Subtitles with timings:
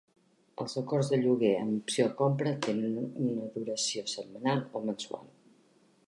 [0.63, 5.29] Els acords de lloguer amb opció a compra tenen una duració setmanal o mensual.